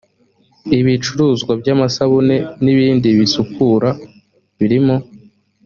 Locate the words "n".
2.63-2.65